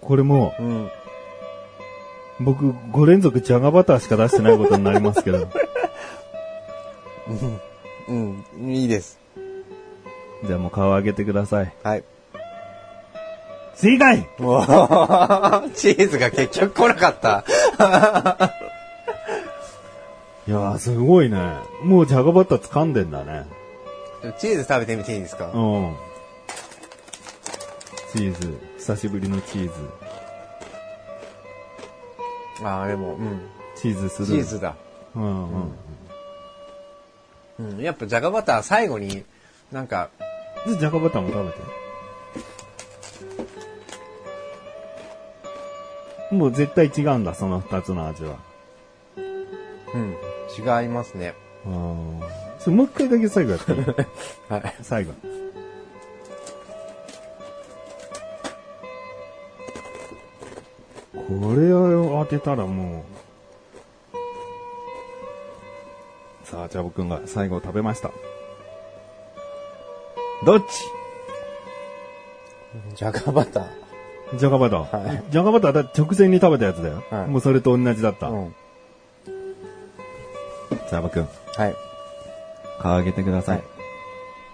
[0.00, 0.62] これもー。
[0.62, 0.86] うん。
[0.86, 0.90] う、
[2.40, 5.48] 僕5連続ジャガバターしか出してないことになりますけど。
[8.08, 9.18] うん、いいです。
[10.46, 11.74] じゃあもう顔上げてください。
[11.82, 12.04] はい。
[13.74, 14.28] 正解
[15.74, 17.44] チーズが結局来なかった。
[20.46, 21.38] いやー、すごいね。
[21.82, 23.46] もうジャガバター掴んでんだね。
[24.38, 25.50] チーズ食べてみていいですか？
[25.52, 25.96] うん。
[28.12, 28.58] チーズ。
[28.78, 29.70] 久しぶりのチーズ。
[32.62, 33.40] ああ、でも、うん。
[33.74, 34.28] チーズする。
[34.28, 34.76] チーズだ。
[35.16, 35.72] うんうん。
[37.58, 37.78] うん。
[37.80, 39.24] やっぱじゃがバター最後に、
[39.72, 40.10] なんか、
[40.66, 41.58] で、ジャガバターも食べて。
[46.34, 48.36] もう絶対違うんだ、その二つの味は。
[49.16, 49.20] う
[49.98, 50.16] ん。
[50.58, 51.34] 違いますね。
[51.66, 52.20] うん。
[52.58, 53.78] それもう一回だけ最後やっていい？
[54.48, 54.74] はい。
[54.82, 55.12] 最後。
[61.12, 63.04] これを当てたらも
[66.44, 66.46] う。
[66.46, 68.10] さあ、ジャボくんが最後食べました。
[70.44, 70.84] どっち？
[72.96, 73.66] じゃがバター。
[74.38, 75.06] ジャガバター。
[75.06, 77.02] はいジャガバターだ直前に食べたやつだよ。
[77.10, 78.28] はいもうそれと同じだった。
[78.28, 78.54] うん。
[80.94, 81.74] ジャボくん、はい。
[82.80, 83.56] 顔上げてください。
[83.56, 83.64] はい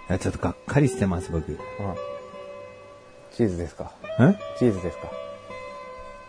[0.08, 1.52] いや、ちょっとがっかりしてます、僕。
[1.52, 1.58] うん。
[3.30, 3.92] チーズですか？
[4.18, 4.34] え？
[4.58, 5.08] チーズですか？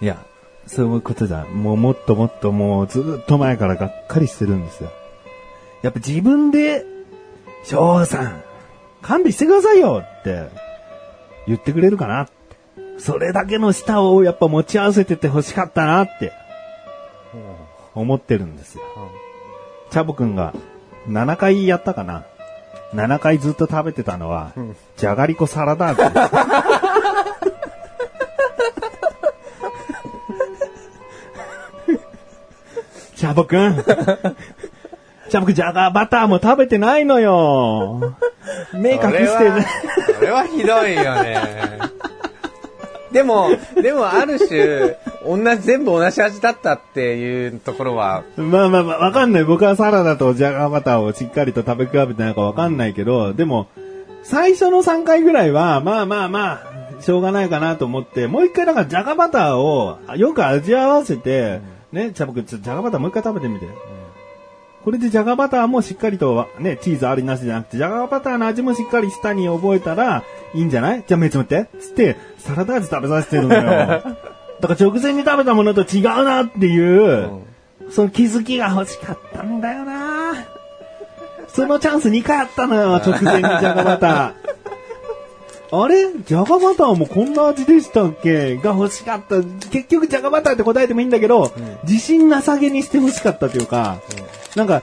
[0.02, 0.24] いや、
[0.68, 1.48] そういうことじゃん。
[1.48, 4.92] もうもっともっともうずーっと前からがっかりしてるんですよ。
[5.82, 6.86] やっぱ自分で、
[7.64, 8.44] 翔さん、
[9.02, 10.50] 勘弁してくださいよって
[11.48, 12.34] 言ってくれるかなって。
[13.00, 16.34] それだけの舌をやっぱ持ち合わせてて欲しかったなって
[17.96, 18.84] 思ってるんですよ。
[19.92, 20.54] チャボくんが
[21.08, 22.26] 7回やったかな。
[22.94, 26.02] 7回ずっと食べてたのは、んじゃがりこサラダ味。
[33.16, 33.76] チャボくん。
[35.30, 38.16] チャボくん、じゃがバターも食べてないのよ。
[38.74, 39.02] 目隠し
[39.38, 39.60] ては、
[40.16, 41.38] それはひどいよね。
[43.12, 43.50] でも、
[43.82, 49.44] でもある種、同じ、全部同じ味だったっていうところは、まあまあまあ、わかんない。
[49.44, 53.68] 僕はサラダとジャガバターをしっかりと食べ比べてないかわかんないけど、でも、
[54.24, 56.62] 最初の3回ぐらいは、まあまあま
[57.00, 63.68] あ、しょうがないかなと思って、もう一回だからジャガバターをよく味合わせて、ね、チャボくん、ちょっとジャガバターもう一回食べてみて。
[64.84, 70.24] これでジャガバターもしっかりと、ね、チーズありなしじゃなくて、ジャガバターの味もしっかり舌に覚えたら、
[70.56, 71.04] いいんじゃない？
[71.08, 71.68] じゃあ目つむって。
[71.80, 74.04] つって、サラダ味食べさせてるのよ。
[74.62, 77.30] だから直前に食べたものと違うなっていう、
[77.90, 80.34] その気づきが欲しかったんだよな。
[81.50, 84.08] そのチャンス2回あったのよ、直前にジャガバタ。
[84.08, 84.34] ー。
[85.84, 86.10] あれ？
[86.26, 88.58] ジャガバターもこんな味でしたっけ？
[88.58, 89.38] が欲しかった。
[89.70, 91.52] 結局ジャガバターって答えてもいいんだけど、
[91.84, 94.00] 自信なさげにして欲しかったというか、
[94.56, 94.82] なんか、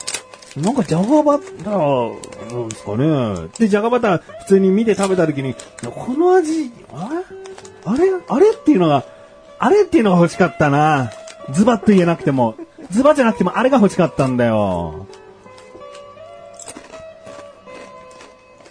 [0.57, 3.49] なんかジャガバター、なんですかね。
[3.59, 7.93] で、ジャガバター普通に見て食べた時に、この味、あれ？
[7.93, 8.11] あれ？
[8.29, 8.51] あれ？
[8.51, 9.05] っていうのが、
[9.59, 11.11] あれっていうのが欲しかったな。
[11.51, 12.55] ズバッと言えなくても。
[12.91, 15.07] ズバじゃなくてもあれが欲しかったんだよ。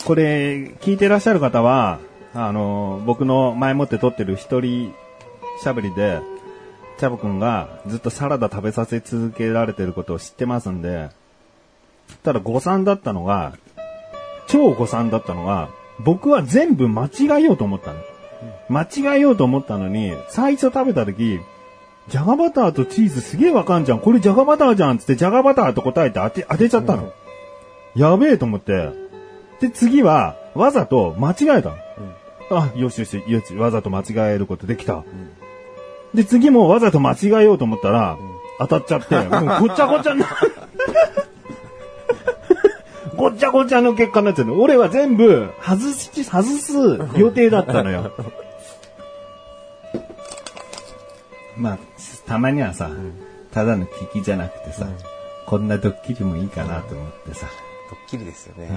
[0.05, 1.99] これ、聞いてらっしゃる方は、
[2.33, 4.93] あの、僕の前もって撮ってる一人
[5.61, 6.21] しゃべりで、
[6.97, 11.09] チャボくんがずっとサラダ食べさせ続けられてることを知ってますんで、
[12.23, 13.53] ただ誤算だったのが、
[14.47, 15.69] 超誤算だったのが、
[15.99, 17.99] 僕は全部間違えようと思ったの。
[18.69, 21.39] 間違えようと思ったのに、最初食べた時、
[22.07, 23.99] ジャガバターとチーズすげえわかんじゃん。
[23.99, 27.11] これジャガバターじゃんっつって、ジャガバターと答えて当て、当てちゃったの。
[27.95, 28.91] やべえと思って。
[29.59, 31.75] で、次は、わざと間違えたの。
[32.51, 35.03] あ、よしよし、よし、わざと間違えることできた。
[36.13, 38.17] で、次もわざと間違えようと思ったら、
[38.59, 40.27] 当たっちゃって、もうごちゃごちゃにな、
[43.17, 44.61] ごちゃごちゃの結果になっちゃうの。
[44.61, 46.73] 俺は全部、外し、外す
[47.17, 48.13] 予定だったのよ。
[51.57, 51.77] まあ、
[52.27, 52.91] たまにはさ、
[53.51, 54.87] ただの聞きじゃなくてさ、
[55.47, 57.47] こんなドッキリもいいかなと思ってさ、
[57.89, 58.69] ドッキリですよね。
[58.69, 58.73] う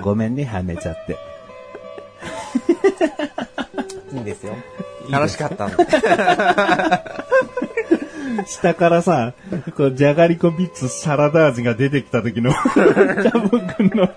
[0.00, 0.02] ん。
[0.02, 1.16] ごめんね、はめちゃって。
[4.12, 4.56] いいんですよ。
[5.10, 5.76] 楽しかったんで。
[8.46, 9.34] 下からさ、
[9.76, 14.08] こう、じゃがりこビッツサラダ味が出てきた時の、ジャボくんの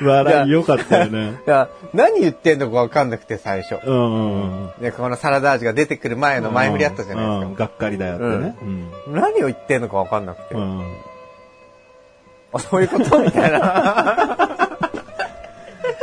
[0.00, 1.40] 笑い良かったよね。
[1.46, 3.78] いや、何言ってんのかわかんなくて最初。
[3.84, 4.80] うんうんうん。
[4.80, 7.46] で、このサラダ味が出てくる前の前振りあったじゃないですか。
[7.46, 8.56] うんがっかりだよってね。
[8.62, 8.90] うん。
[9.12, 10.54] 何を言ってんのかわかんなくて。
[10.54, 10.96] うん。
[12.52, 13.58] あ、そういうことみたいな。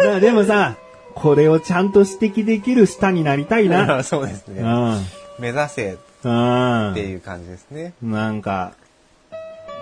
[0.05, 0.75] まあでもさ、
[1.15, 4.03] これをちゃんと指摘できる舌になりたいな。
[4.03, 4.61] そうですね。
[4.61, 5.05] うん。
[5.39, 6.93] 目指せっうん。
[6.93, 7.93] ていう感じですね。
[8.01, 8.73] なんか、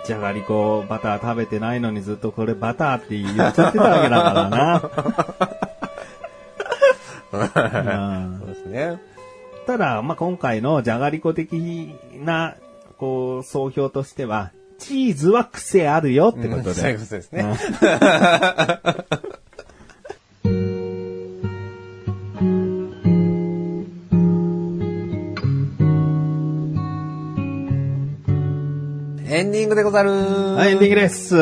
[0.06, 4.82] じゃがりこバター食べてないのにずっとこれバターって言っちゃってたわけだからな。
[7.32, 7.38] う
[8.38, 9.02] んそうですね。
[9.66, 12.56] ただ、まあ、今回のじゃがりこ的な、
[12.98, 16.74] こう、総評としては、チーズは癖あるよってことで。
[16.74, 17.44] そういうことですね。
[29.38, 31.36] エンディングでござるはい、エンディングです。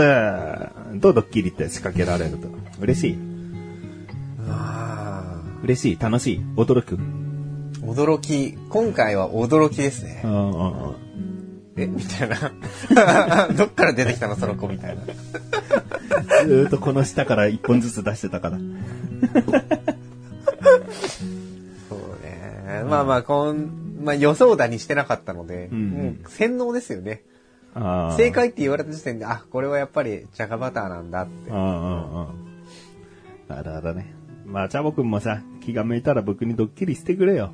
[1.00, 2.50] どうドッキリって仕掛けられると。
[2.82, 3.18] 嬉しい
[4.50, 7.00] あ嬉しい楽しい驚くー
[7.86, 8.58] 驚き。
[8.68, 10.28] 今回は驚きですねう。
[10.28, 10.96] んうんうん
[11.78, 13.48] えみたいな。
[13.56, 14.36] どっから出てきたの？
[14.36, 15.04] その子みたいな。
[15.06, 18.58] ずーっとこの下から一本ずつ出してたから。
[18.58, 18.64] そ
[21.96, 22.84] うね。
[22.90, 27.24] まあまあ、こん、まあ予想だにしてなかったので、んもう洗脳ですよね。
[27.76, 31.50] 正解って言われた時点で、あ、これはやっぱりジャガバターなんだって。
[31.50, 32.28] うんうんうん。
[33.50, 34.16] あるあるね。
[34.46, 37.52] まあ、チャボくんもさ、気が向いたら僕にドッキリしてくれよ。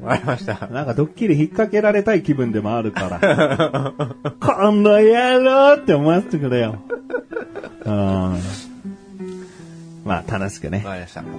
[0.00, 0.68] うん、わかりました。
[0.68, 3.92] なんかドッキリ引っ掛けられたい気分でもあるから。
[4.40, 6.78] この野郎って思わせてくれよ。
[7.84, 8.38] うん。
[10.04, 10.84] まあ、楽しくね。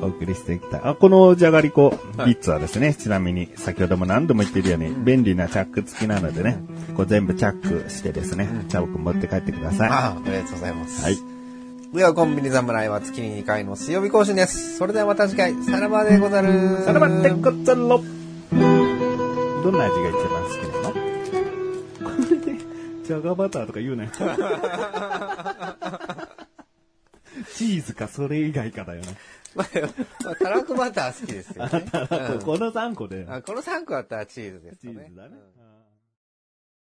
[0.01, 0.81] お送りしていきたい。
[0.83, 6.57] あ、このじゃがりこビッツはですね、ちなみに先ほども何度も言ってるように、便利なチャック付きなのでね、
[6.95, 9.89] こう全部チャックしてですね、チャボくん持って帰ってください。
[9.89, 11.03] ああ、ありがとうございます。
[11.03, 11.17] はい。
[11.93, 14.77] では、コンビニ侍は月に2回の水曜日更新です。
[14.77, 16.79] それではまた次回、さらばでござる。
[16.83, 17.87] さらばってこざろ。
[17.87, 17.99] ど
[19.71, 20.91] んな味が一番好きなの？
[22.03, 22.57] これで、
[23.05, 24.09] ジャガバターとか言うなよ。
[27.55, 29.15] チーズかそれ以外かだよね。
[29.55, 29.67] まあ、
[30.23, 31.69] まあたらこバター好きですよね。
[32.43, 33.25] この3個で。
[33.29, 35.05] あこの3個だったらチーズですチよね。
[35.07, 35.29] ーズだね。
[35.29, 35.54] うん